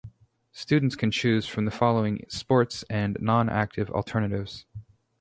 Students 0.51 0.95
can 0.95 1.11
choose 1.11 1.45
from 1.47 1.65
the 1.65 1.69
following 1.69 2.25
sports 2.27 2.81
and 2.89 3.15
non-active 3.21 3.91
alternatives. 3.91 4.65